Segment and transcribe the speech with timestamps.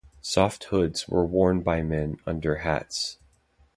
[0.23, 3.19] Soft hoods were worn by men under hats.